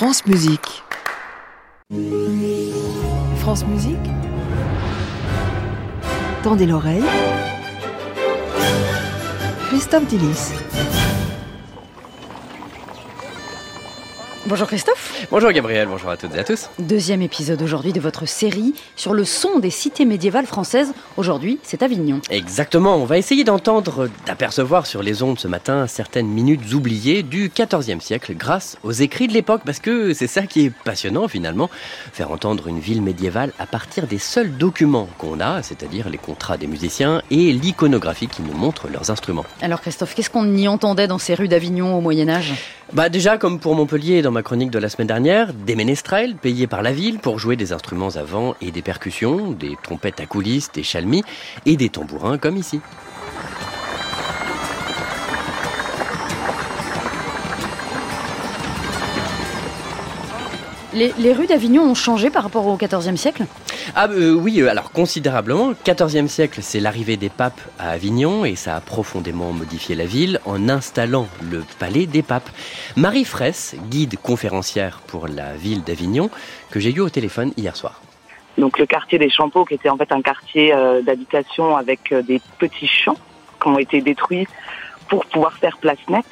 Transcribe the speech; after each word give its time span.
France 0.00 0.24
Musique. 0.24 0.82
France 3.36 3.66
Musique. 3.66 3.98
Tendez 6.42 6.64
l'oreille. 6.64 7.04
Christophe 9.68 10.06
Dillis. 10.06 10.52
Bonjour 14.46 14.66
Christophe. 14.66 15.26
Bonjour 15.30 15.52
Gabriel, 15.52 15.86
bonjour 15.86 16.08
à 16.08 16.16
toutes 16.16 16.34
et 16.34 16.38
à 16.38 16.44
tous. 16.44 16.70
Deuxième 16.78 17.20
épisode 17.20 17.60
aujourd'hui 17.60 17.92
de 17.92 18.00
votre 18.00 18.26
série 18.26 18.74
sur 18.96 19.12
le 19.12 19.26
son 19.26 19.58
des 19.58 19.68
cités 19.68 20.06
médiévales 20.06 20.46
françaises. 20.46 20.94
Aujourd'hui, 21.18 21.58
c'est 21.62 21.82
Avignon. 21.82 22.22
Exactement, 22.30 22.96
on 22.96 23.04
va 23.04 23.18
essayer 23.18 23.44
d'entendre, 23.44 24.08
d'apercevoir 24.24 24.86
sur 24.86 25.02
les 25.02 25.22
ondes 25.22 25.38
ce 25.38 25.46
matin 25.46 25.86
certaines 25.86 26.26
minutes 26.26 26.72
oubliées 26.72 27.22
du 27.22 27.52
XIVe 27.54 28.00
siècle 28.00 28.34
grâce 28.34 28.78
aux 28.82 28.92
écrits 28.92 29.28
de 29.28 29.34
l'époque, 29.34 29.60
parce 29.66 29.78
que 29.78 30.14
c'est 30.14 30.26
ça 30.26 30.46
qui 30.46 30.64
est 30.64 30.70
passionnant 30.70 31.28
finalement, 31.28 31.68
faire 32.14 32.30
entendre 32.30 32.66
une 32.68 32.80
ville 32.80 33.02
médiévale 33.02 33.52
à 33.58 33.66
partir 33.66 34.06
des 34.06 34.18
seuls 34.18 34.56
documents 34.56 35.08
qu'on 35.18 35.40
a, 35.40 35.62
c'est-à-dire 35.62 36.08
les 36.08 36.18
contrats 36.18 36.56
des 36.56 36.66
musiciens 36.66 37.20
et 37.30 37.52
l'iconographie 37.52 38.26
qui 38.26 38.40
nous 38.40 38.54
montre 38.54 38.88
leurs 38.88 39.10
instruments. 39.10 39.44
Alors 39.60 39.82
Christophe, 39.82 40.14
qu'est-ce 40.14 40.30
qu'on 40.30 40.56
y 40.56 40.66
entendait 40.66 41.08
dans 41.08 41.18
ces 41.18 41.34
rues 41.34 41.48
d'Avignon 41.48 41.94
au 41.94 42.00
Moyen 42.00 42.30
Âge? 42.30 42.54
Bah 42.92 43.08
déjà, 43.08 43.38
comme 43.38 43.60
pour 43.60 43.76
Montpellier 43.76 44.20
dans 44.20 44.32
ma 44.32 44.42
chronique 44.42 44.70
de 44.70 44.78
la 44.78 44.88
semaine 44.88 45.06
dernière, 45.06 45.52
des 45.52 45.76
ménestrels 45.76 46.34
payés 46.34 46.66
par 46.66 46.82
la 46.82 46.92
ville 46.92 47.18
pour 47.18 47.38
jouer 47.38 47.54
des 47.54 47.72
instruments 47.72 48.10
à 48.16 48.22
vent 48.22 48.56
et 48.60 48.72
des 48.72 48.82
percussions, 48.82 49.52
des 49.52 49.76
trompettes 49.80 50.20
à 50.20 50.26
coulisses, 50.26 50.72
des 50.72 50.82
chalmis 50.82 51.22
et 51.66 51.76
des 51.76 51.88
tambourins 51.88 52.36
comme 52.36 52.56
ici. 52.56 52.80
Les, 60.92 61.32
rues 61.32 61.46
d'Avignon 61.46 61.84
ont 61.84 61.94
changé 61.94 62.30
par 62.30 62.42
rapport 62.42 62.66
au 62.66 62.76
XIVe 62.76 63.16
siècle? 63.16 63.44
Ah 63.94 64.08
euh, 64.10 64.32
oui, 64.32 64.60
euh, 64.60 64.68
alors 64.68 64.92
considérablement. 64.92 65.72
XIVe 65.84 66.28
siècle, 66.28 66.60
c'est 66.62 66.80
l'arrivée 66.80 67.16
des 67.16 67.28
papes 67.28 67.60
à 67.78 67.90
Avignon 67.90 68.44
et 68.44 68.54
ça 68.54 68.76
a 68.76 68.80
profondément 68.80 69.52
modifié 69.52 69.94
la 69.94 70.04
ville 70.04 70.40
en 70.44 70.68
installant 70.68 71.26
le 71.50 71.64
palais 71.78 72.06
des 72.06 72.22
papes. 72.22 72.48
Marie 72.96 73.24
Fraisse, 73.24 73.76
guide 73.90 74.16
conférencière 74.18 75.00
pour 75.06 75.28
la 75.28 75.54
ville 75.54 75.82
d'Avignon, 75.82 76.30
que 76.70 76.80
j'ai 76.80 76.92
eu 76.92 77.00
au 77.00 77.10
téléphone 77.10 77.52
hier 77.56 77.76
soir. 77.76 78.00
Donc 78.58 78.78
le 78.78 78.86
quartier 78.86 79.18
des 79.18 79.30
Champeaux, 79.30 79.64
qui 79.64 79.74
était 79.74 79.88
en 79.88 79.96
fait 79.96 80.12
un 80.12 80.22
quartier 80.22 80.74
euh, 80.74 81.02
d'habitation 81.02 81.76
avec 81.76 82.12
des 82.12 82.40
petits 82.58 82.88
champs 82.88 83.18
qui 83.60 83.68
ont 83.68 83.78
été 83.78 84.00
détruits 84.00 84.46
pour 85.08 85.24
pouvoir 85.26 85.54
faire 85.54 85.78
place 85.78 85.98
nette. 86.08 86.24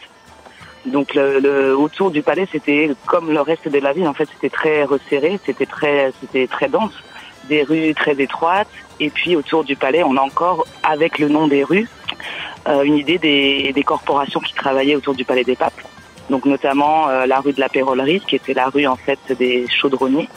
Donc 0.86 1.14
le, 1.14 1.77
autour 1.77 2.10
du 2.10 2.22
palais, 2.22 2.46
c'était 2.50 2.90
comme 3.06 3.33
le 3.33 3.40
reste 3.40 3.68
de 3.68 3.78
la 3.78 3.92
ville. 3.92 4.06
En 4.06 4.14
fait, 4.14 4.28
c'était 4.33 4.48
très 4.48 4.84
resserré, 4.84 5.38
c'était 5.44 5.66
très 5.66 6.68
dense, 6.68 6.94
des 7.48 7.62
rues 7.62 7.94
très 7.94 8.20
étroites. 8.20 8.68
Et 9.00 9.10
puis 9.10 9.36
autour 9.36 9.64
du 9.64 9.77
palais, 9.77 10.02
on 10.02 10.16
a 10.16 10.20
encore, 10.20 10.66
avec 10.82 11.18
le 11.18 11.28
nom 11.28 11.48
des 11.48 11.64
rues, 11.64 11.88
euh, 12.68 12.82
une 12.82 12.96
idée 12.96 13.18
des, 13.18 13.72
des, 13.72 13.82
corporations 13.82 14.40
qui 14.40 14.55
travaillaient 14.55 14.96
autour 14.96 15.14
du 15.14 15.24
palais 15.24 15.44
des 15.44 15.56
papes. 15.56 15.80
Donc 16.30 16.44
notamment 16.44 17.08
euh, 17.08 17.27
la 17.27 17.40
rue 17.40 17.52
de 17.52 17.60
la 17.60 17.68
Pérollerie, 17.68 18.20
qui 18.20 18.36
était 18.36 18.55
la 18.55 18.66
rue 18.66 18.86
en 18.86 18.96
fait 18.96 19.18
des 19.38 19.66
chaudronniers, 19.68 20.28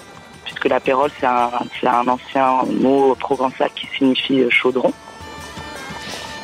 puisque 0.45 0.65
la 0.65 0.79
pérole 0.79 1.09
c'est 1.19 1.25
un, 1.25 1.51
un 1.83 2.07
ancien 2.07 2.63
mot 2.69 3.15
provençal 3.15 3.69
qui 3.75 3.87
signifie 3.97 4.43
chaudron. 4.49 4.93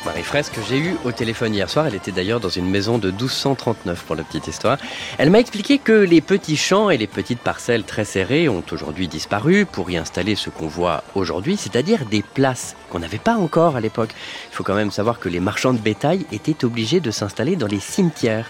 Marie 0.08 0.22
Fraisse 0.22 0.48
que 0.48 0.62
j'ai 0.66 0.78
eu 0.78 0.96
au 1.04 1.12
téléphone 1.12 1.54
hier 1.54 1.68
soir. 1.68 1.86
Elle 1.86 1.94
était 1.94 2.12
d'ailleurs 2.12 2.40
dans 2.40 2.48
une 2.48 2.66
maison 2.66 2.96
de 2.96 3.10
1239 3.10 4.04
pour 4.04 4.16
la 4.16 4.22
petite 4.22 4.46
histoire. 4.46 4.78
Elle 5.18 5.28
m'a 5.28 5.38
expliqué 5.38 5.76
que 5.76 5.92
les 5.92 6.22
petits 6.22 6.56
champs 6.56 6.88
et 6.88 6.96
les 6.96 7.06
petites 7.06 7.40
parcelles 7.40 7.84
très 7.84 8.06
serrées 8.06 8.48
ont 8.48 8.64
aujourd'hui 8.72 9.06
disparu 9.06 9.66
pour 9.66 9.90
y 9.90 9.98
installer 9.98 10.34
ce 10.34 10.48
qu'on 10.48 10.66
voit 10.66 11.04
aujourd'hui, 11.14 11.58
c'est-à-dire 11.58 12.06
des 12.06 12.22
places 12.22 12.74
qu'on 12.88 13.00
n'avait 13.00 13.18
pas 13.18 13.34
encore 13.34 13.76
à 13.76 13.80
l'époque. 13.80 14.14
Il 14.50 14.54
faut 14.54 14.64
quand 14.64 14.74
même 14.74 14.90
savoir 14.90 15.18
que 15.18 15.28
les 15.28 15.40
marchands 15.40 15.74
de 15.74 15.78
bétail 15.78 16.24
étaient 16.32 16.64
obligés 16.64 17.00
de 17.00 17.10
s'installer 17.10 17.56
dans 17.56 17.66
les 17.66 17.80
cimetières. 17.80 18.46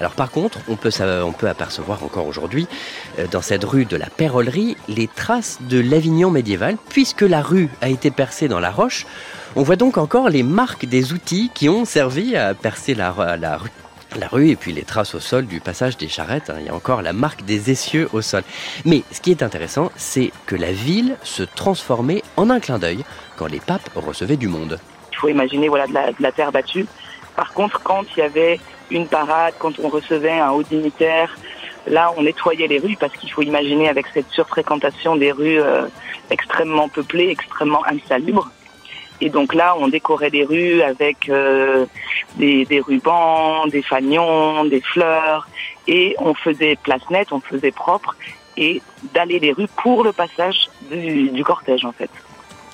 Alors 0.00 0.12
par 0.12 0.30
contre, 0.30 0.60
on 0.66 0.76
peut, 0.76 0.90
on 1.22 1.32
peut 1.32 1.48
apercevoir 1.50 2.02
encore 2.04 2.26
aujourd'hui, 2.26 2.66
euh, 3.18 3.26
dans 3.30 3.42
cette 3.42 3.64
rue 3.64 3.84
de 3.84 3.98
la 3.98 4.08
Pérollerie, 4.08 4.78
les 4.88 5.08
traces 5.08 5.58
de 5.60 5.78
l'Avignon 5.78 6.30
médiéval, 6.30 6.78
puisque 6.88 7.20
la 7.20 7.42
rue 7.42 7.68
a 7.82 7.90
été 7.90 8.10
percée 8.10 8.48
dans 8.48 8.60
la 8.60 8.70
roche. 8.70 9.04
On 9.54 9.64
voit 9.64 9.76
donc 9.76 9.98
encore 9.98 10.30
les 10.30 10.42
marques 10.42 10.86
des 10.86 11.12
outils 11.12 11.50
qui 11.54 11.68
ont 11.68 11.84
servi 11.84 12.36
à 12.36 12.54
percer 12.54 12.94
la, 12.94 13.12
rue 14.30 14.48
et 14.48 14.56
puis 14.56 14.72
les 14.72 14.82
traces 14.82 15.14
au 15.14 15.20
sol 15.20 15.44
du 15.44 15.60
passage 15.60 15.98
des 15.98 16.08
charrettes. 16.08 16.48
Hein. 16.48 16.56
Il 16.60 16.66
y 16.66 16.68
a 16.70 16.74
encore 16.74 17.02
la 17.02 17.12
marque 17.12 17.44
des 17.44 17.70
essieux 17.70 18.08
au 18.14 18.22
sol. 18.22 18.44
Mais 18.86 19.02
ce 19.10 19.20
qui 19.20 19.30
est 19.30 19.42
intéressant, 19.42 19.92
c'est 19.94 20.32
que 20.46 20.56
la 20.56 20.72
ville 20.72 21.16
se 21.22 21.42
transformait 21.42 22.22
en 22.38 22.48
un 22.48 22.60
clin 22.60 22.78
d'œil 22.78 23.04
quand 23.36 23.44
les 23.44 23.60
papes 23.60 23.90
recevaient 23.94 24.38
du 24.38 24.48
monde. 24.48 24.78
Il 25.12 25.18
faut 25.18 25.28
imaginer 25.28 25.68
voilà, 25.68 25.86
de 25.86 26.22
la, 26.22 26.32
terre 26.32 26.50
battue. 26.50 26.86
Par 27.36 27.52
contre, 27.52 27.82
quand 27.82 28.04
il 28.16 28.20
y 28.20 28.22
avait 28.22 28.58
une 28.90 29.06
parade, 29.06 29.52
quand 29.58 29.78
on 29.80 29.88
recevait 29.90 30.40
un 30.40 30.50
haut 30.52 30.62
dignitaire, 30.62 31.36
là, 31.86 32.10
on 32.16 32.22
nettoyait 32.22 32.68
les 32.68 32.78
rues 32.78 32.96
parce 32.98 33.12
qu'il 33.18 33.30
faut 33.30 33.42
imaginer 33.42 33.90
avec 33.90 34.06
cette 34.14 34.30
surfréquentation 34.30 35.14
des 35.14 35.30
rues 35.30 35.60
euh, 35.60 35.88
extrêmement 36.30 36.88
peuplées, 36.88 37.28
extrêmement 37.28 37.84
insalubres 37.84 38.50
et 39.22 39.28
donc 39.28 39.54
là, 39.54 39.76
on 39.78 39.86
décorait 39.86 40.30
les 40.30 40.44
rues 40.44 40.82
avec 40.82 41.28
euh, 41.28 41.86
des, 42.38 42.66
rubans, 42.84 43.68
des 43.68 43.82
fanions, 43.82 44.64
des 44.64 44.80
fleurs, 44.80 45.48
et 45.86 46.16
on 46.18 46.34
faisait 46.34 46.74
place 46.74 47.08
nette, 47.08 47.30
on 47.30 47.38
faisait 47.38 47.70
propre, 47.70 48.16
et 48.56 48.82
d'aller 49.14 49.38
les 49.38 49.52
rues 49.52 49.68
pour 49.80 50.02
le 50.02 50.12
passage 50.12 50.68
du 50.90 51.44
cortège 51.44 51.84
en 51.84 51.92
fait. 51.92 52.10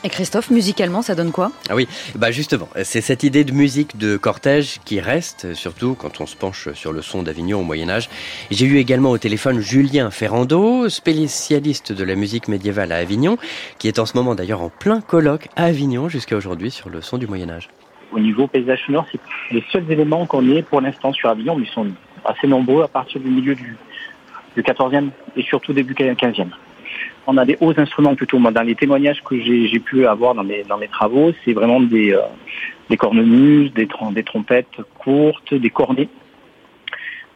Et 0.05 0.11
Christophe, 0.11 0.51
musicalement, 0.51 1.03
ça 1.03 1.17
donne 1.17 1.33
quoi 1.33 1.51
Ah 1.69 1.75
oui, 1.75 1.89
bah 2.15 2.31
justement, 2.31 2.69
c'est 2.85 3.01
cette 3.01 3.25
idée 3.25 3.43
de 3.43 3.51
musique 3.51 3.99
de 3.99 4.17
cortège 4.17 4.79
qui 4.85 5.01
reste, 5.01 5.55
surtout 5.55 5.97
quand 5.99 6.21
on 6.21 6.27
se 6.27 6.37
penche 6.37 6.73
sur 6.75 6.93
le 6.93 7.03
son 7.03 7.25
d'Avignon 7.25 7.59
au 7.59 7.65
Moyen 7.65 7.89
Âge. 7.89 8.09
J'ai 8.53 8.67
eu 8.67 8.77
également 8.77 9.11
au 9.11 9.19
téléphone 9.19 9.59
Julien 9.59 10.13
Ferrando, 10.13 10.89
spécialiste 10.89 11.93
de 11.93 12.05
la 12.05 12.15
musique 12.15 12.47
médiévale 12.47 12.93
à 12.93 12.99
Avignon, 12.99 13.39
qui 13.81 13.89
est 13.89 13.99
en 13.99 14.07
ce 14.07 14.17
moment 14.17 14.37
d'ailleurs 14.37 14.63
en 14.63 14.69
plein 14.69 15.01
colloque 15.01 15.49
à 15.57 15.65
Avignon 15.65 16.09
jusqu'à 16.09 16.37
aujourd'hui 16.37 16.71
sur 16.71 16.91
le 16.91 17.01
son 17.01 17.19
du 17.19 17.27
Moyen 17.27 17.51
Âge. 17.51 17.69
Au 18.13 18.21
niveau 18.21 18.47
paysage 18.47 18.85
sonore, 18.87 19.07
c'est 19.11 19.21
les 19.51 19.65
seuls 19.73 19.91
éléments 19.91 20.27
qu'on 20.27 20.49
ait 20.49 20.63
pour 20.63 20.81
l'instant 20.81 21.13
sur 21.13 21.29
Avignon, 21.29 21.57
mais 21.57 21.65
ils 21.65 21.73
sont 21.73 21.89
assez 22.25 22.47
nombreux 22.47 22.85
à 22.85 22.89
partir 22.89 23.21
du 23.21 23.31
milieu 23.31 23.57
du, 23.57 23.77
du 24.55 24.63
14e 24.63 25.09
et 25.37 25.43
surtout 25.43 25.73
début 25.73 25.95
15e 25.95 26.51
on 27.29 27.37
a 27.37 27.45
des 27.45 27.59
hauts 27.61 27.79
instruments 27.79 28.15
plutôt. 28.15 28.39
Dans 28.39 28.63
les 28.63 28.75
témoignages 28.75 29.23
que 29.23 29.39
j'ai 29.39 29.79
pu 29.81 30.07
avoir 30.07 30.35
dans 30.35 30.45
mes, 30.45 30.65
travaux, 30.91 31.33
c'est 31.45 31.53
vraiment 31.53 31.79
des, 31.79 32.15
euh, 32.15 32.97
cornemuses, 32.97 33.73
des, 33.75 33.87
des 34.13 34.23
trompettes 34.23 34.81
courtes, 34.99 35.53
des 35.53 35.69
cornets. 35.69 36.09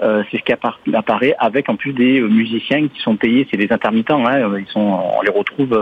Euh, 0.01 0.25
c'est 0.31 0.39
ce 0.39 0.43
qui 0.43 0.53
apparaît 0.95 1.35
avec 1.39 1.69
en 1.69 1.77
plus 1.77 1.93
des 1.93 2.21
euh, 2.21 2.27
musiciens 2.27 2.89
qui 2.89 3.01
sont 3.03 3.17
payés, 3.17 3.47
c'est 3.51 3.59
des 3.59 3.71
intermittents. 3.71 4.27
Hein, 4.27 4.59
ils 4.59 4.67
sont, 4.67 4.81
on 4.81 5.21
les 5.21 5.31
retrouve 5.31 5.79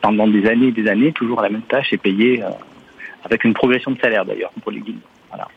pendant 0.00 0.26
des 0.26 0.46
années 0.46 0.68
et 0.68 0.72
des 0.72 0.88
années, 0.88 1.12
toujours 1.12 1.40
à 1.40 1.42
la 1.42 1.50
même 1.50 1.62
tâche 1.62 1.92
et 1.92 1.98
payés 1.98 2.42
avec 3.24 3.44
une 3.44 3.52
progression 3.52 3.90
de 3.90 4.00
salaire 4.00 4.24
d'ailleurs 4.24 4.52
pour 4.62 4.72
les 4.72 4.80
guides. 4.80 5.00
Voilà. 5.28 5.48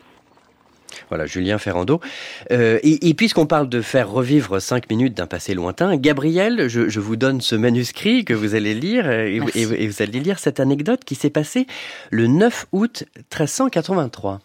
Voilà, 1.09 1.25
Julien 1.25 1.57
Ferrando. 1.57 2.01
Euh, 2.51 2.79
et, 2.83 3.13
puisqu'on 3.13 3.45
parle 3.45 3.69
de 3.69 3.81
faire 3.81 4.09
revivre 4.09 4.61
cinq 4.61 4.89
minutes 4.89 5.15
d'un 5.15 5.27
passé 5.27 5.53
lointain, 5.53 5.95
Gabriel, 5.95 6.67
je, 6.67 6.99
vous 6.99 7.15
donne 7.15 7.41
ce 7.41 7.55
manuscrit 7.55 8.25
que 8.25 8.33
vous 8.33 8.55
allez 8.55 8.73
lire 8.73 9.05
euh, 9.07 9.39
et, 9.55 9.61
et 9.61 9.87
vous 9.87 10.01
allez 10.01 10.19
lire 10.19 10.39
cette 10.39 10.59
anecdote 10.59 11.03
qui 11.05 11.15
s'est 11.15 11.29
passée 11.29 11.67
le 12.11 12.27
9 12.27 12.67
août 12.73 13.05
1383. 13.31 14.39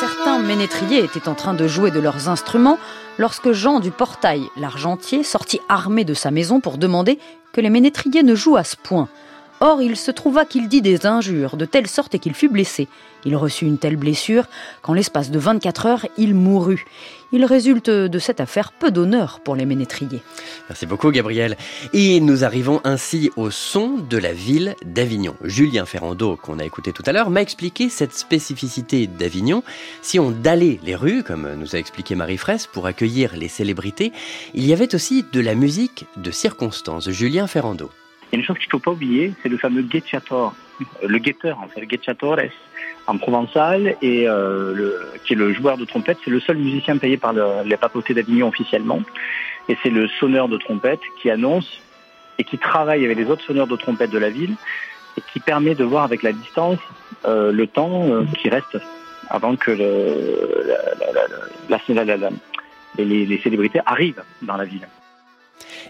Certains 0.00 0.38
ménétriers 0.40 1.02
étaient 1.04 1.28
en 1.28 1.34
train 1.34 1.54
de 1.54 1.66
jouer 1.66 1.90
de 1.90 2.00
leurs 2.00 2.28
instruments 2.28 2.78
lorsque 3.18 3.52
Jean 3.52 3.80
du 3.80 3.90
Portail, 3.90 4.42
l'argentier, 4.56 5.22
sortit 5.22 5.60
armé 5.68 6.04
de 6.04 6.14
sa 6.14 6.30
maison 6.30 6.60
pour 6.60 6.78
demander 6.78 7.18
que 7.52 7.60
les 7.60 7.70
ménétriers 7.70 8.22
ne 8.22 8.34
jouent 8.34 8.56
à 8.56 8.64
ce 8.64 8.76
point. 8.76 9.08
Or, 9.60 9.82
il 9.82 9.96
se 9.96 10.10
trouva 10.10 10.44
qu'il 10.44 10.68
dit 10.68 10.82
des 10.82 11.06
injures, 11.06 11.56
de 11.56 11.64
telle 11.64 11.88
sorte 11.88 12.18
qu'il 12.18 12.34
fut 12.34 12.48
blessé. 12.48 12.86
Il 13.24 13.34
reçut 13.34 13.66
une 13.66 13.78
telle 13.78 13.96
blessure 13.96 14.44
qu'en 14.82 14.94
l'espace 14.94 15.30
de 15.30 15.38
24 15.38 15.86
heures, 15.86 16.06
il 16.16 16.34
mourut. 16.34 16.86
Il 17.32 17.44
résulte 17.44 17.90
de 17.90 18.18
cette 18.18 18.40
affaire 18.40 18.72
peu 18.72 18.90
d'honneur 18.90 19.40
pour 19.40 19.56
les 19.56 19.66
ménétriers. 19.66 20.22
Merci 20.68 20.86
beaucoup, 20.86 21.10
Gabriel. 21.10 21.56
Et 21.92 22.20
nous 22.20 22.44
arrivons 22.44 22.80
ainsi 22.84 23.30
au 23.36 23.50
son 23.50 23.96
de 24.08 24.16
la 24.16 24.32
ville 24.32 24.76
d'Avignon. 24.84 25.34
Julien 25.42 25.84
Ferrando, 25.84 26.36
qu'on 26.36 26.60
a 26.60 26.64
écouté 26.64 26.92
tout 26.92 27.02
à 27.04 27.12
l'heure, 27.12 27.30
m'a 27.30 27.42
expliqué 27.42 27.88
cette 27.88 28.14
spécificité 28.14 29.08
d'Avignon. 29.08 29.64
Si 30.00 30.18
on 30.20 30.30
dallait 30.30 30.78
les 30.84 30.94
rues, 30.94 31.24
comme 31.24 31.52
nous 31.54 31.74
a 31.74 31.78
expliqué 31.78 32.14
Marie 32.14 32.38
Fraisse, 32.38 32.66
pour 32.66 32.86
accueillir 32.86 33.36
les 33.36 33.48
célébrités, 33.48 34.12
il 34.54 34.64
y 34.64 34.72
avait 34.72 34.94
aussi 34.94 35.24
de 35.32 35.40
la 35.40 35.56
musique 35.56 36.06
de 36.16 36.30
circonstance. 36.30 37.10
Julien 37.10 37.48
Ferrando 37.48 37.90
Il 38.30 38.34
y 38.34 38.36
a 38.36 38.40
une 38.40 38.44
chose 38.44 38.58
qu'il 38.58 38.66
ne 38.66 38.72
faut 38.72 38.78
pas 38.78 38.90
oublier, 38.90 39.32
c'est 39.42 39.48
le 39.48 39.56
fameux 39.56 39.84
Gecciator, 39.88 40.54
le 41.06 41.18
guetteur, 41.18 41.58
en 41.60 41.68
fait, 41.68 41.80
le 41.80 41.88
Gecciatores 41.88 42.50
en 43.06 43.16
provençal, 43.16 43.96
et 44.02 44.28
euh, 44.28 44.74
le, 44.74 45.12
qui 45.24 45.32
est 45.32 45.36
le 45.36 45.54
joueur 45.54 45.78
de 45.78 45.86
trompette. 45.86 46.18
C'est 46.24 46.30
le 46.30 46.40
seul 46.40 46.58
musicien 46.58 46.98
payé 46.98 47.16
par 47.16 47.32
le, 47.32 47.44
la 47.64 47.76
papauté 47.78 48.12
d'Avignon 48.12 48.48
officiellement. 48.48 49.00
Et 49.70 49.78
c'est 49.82 49.90
le 49.90 50.08
sonneur 50.20 50.48
de 50.48 50.58
trompette 50.58 51.00
qui 51.20 51.30
annonce 51.30 51.80
et 52.38 52.44
qui 52.44 52.58
travaille 52.58 53.04
avec 53.04 53.16
les 53.16 53.26
autres 53.30 53.44
sonneurs 53.44 53.66
de 53.66 53.76
trompette 53.76 54.10
de 54.10 54.18
la 54.18 54.28
ville 54.28 54.54
et 55.16 55.22
qui 55.32 55.40
permet 55.40 55.74
de 55.74 55.84
voir 55.84 56.04
avec 56.04 56.22
la 56.22 56.32
distance 56.32 56.78
euh, 57.24 57.50
le 57.50 57.66
temps 57.66 58.04
euh, 58.10 58.24
qui 58.38 58.50
reste 58.50 58.78
avant 59.30 59.56
que 59.56 59.70
le, 59.70 60.66
la, 61.68 61.78
la, 61.88 62.16
la, 62.16 62.30
les, 62.98 63.26
les 63.26 63.38
célébrités 63.38 63.80
arrivent 63.86 64.22
dans 64.42 64.56
la 64.56 64.64
ville. 64.64 64.86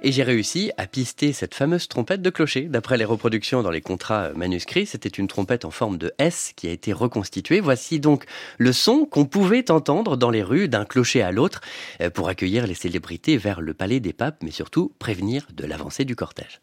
Et 0.02 0.12
j'ai 0.12 0.22
réussi 0.22 0.70
à 0.76 0.86
pister 0.86 1.32
cette 1.32 1.54
fameuse 1.54 1.88
trompette 1.88 2.22
de 2.22 2.30
clocher. 2.30 2.62
D'après 2.62 2.96
les 2.96 3.04
reproductions 3.04 3.62
dans 3.62 3.70
les 3.70 3.80
contrats 3.80 4.30
manuscrits, 4.34 4.86
c'était 4.86 5.08
une 5.08 5.28
trompette 5.28 5.64
en 5.64 5.70
forme 5.70 5.98
de 5.98 6.12
S 6.18 6.52
qui 6.56 6.68
a 6.68 6.70
été 6.70 6.92
reconstituée. 6.92 7.60
Voici 7.60 8.00
donc 8.00 8.24
le 8.58 8.72
son 8.72 9.04
qu'on 9.04 9.24
pouvait 9.24 9.70
entendre 9.70 10.16
dans 10.16 10.30
les 10.30 10.42
rues 10.42 10.68
d'un 10.68 10.84
clocher 10.84 11.22
à 11.22 11.32
l'autre 11.32 11.60
euh, 12.00 12.10
pour 12.10 12.28
accueillir 12.28 12.66
les 12.66 12.74
célébrités 12.74 13.36
vers 13.36 13.60
le 13.60 13.74
palais 13.74 14.00
des 14.00 14.12
papes, 14.12 14.42
mais 14.42 14.50
surtout 14.50 14.92
prévenir 14.98 15.46
de 15.54 15.66
l'avancée 15.66 16.04
du 16.04 16.16
cortège. 16.16 16.60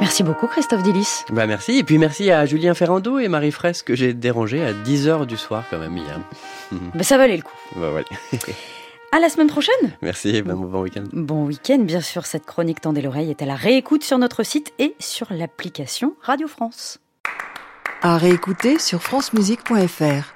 Merci 0.00 0.22
beaucoup 0.22 0.46
Christophe 0.46 0.82
Dillis. 0.82 1.24
Bah 1.30 1.46
merci, 1.46 1.78
et 1.78 1.84
puis 1.84 1.98
merci 1.98 2.30
à 2.30 2.46
Julien 2.46 2.74
Ferrando 2.74 3.18
et 3.18 3.28
Marie 3.28 3.50
Fraisse 3.50 3.82
que 3.82 3.96
j'ai 3.96 4.14
dérangé 4.14 4.64
à 4.64 4.72
10h 4.72 5.26
du 5.26 5.36
soir 5.36 5.64
quand 5.70 5.78
même 5.78 5.96
hier. 5.96 6.20
Bah, 6.94 7.02
ça 7.02 7.16
valait 7.16 7.38
le 7.38 7.42
coup. 7.42 7.56
Bah, 7.76 7.90
ouais. 7.92 8.04
À 9.10 9.20
la 9.20 9.30
semaine 9.30 9.46
prochaine. 9.46 9.74
Merci, 10.02 10.42
bon, 10.42 10.54
bon 10.54 10.82
week-end. 10.82 11.04
Bon 11.14 11.46
week-end, 11.46 11.78
bien 11.78 12.02
sûr, 12.02 12.26
cette 12.26 12.44
chronique 12.44 12.82
Tendez 12.82 13.00
l'oreille 13.00 13.30
est 13.30 13.40
à 13.40 13.46
la 13.46 13.54
réécoute 13.54 14.04
sur 14.04 14.18
notre 14.18 14.42
site 14.42 14.74
et 14.78 14.94
sur 14.98 15.28
l'application 15.30 16.14
Radio 16.20 16.46
France. 16.46 16.98
À 18.02 18.18
réécouter 18.18 18.78
sur 18.78 19.02
francemusique.fr. 19.02 20.34